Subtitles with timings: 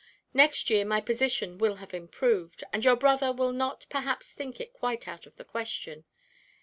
[0.33, 4.73] Next year my position will have improved, and your brother will not perhaps think it
[4.73, 6.05] quite out of the question.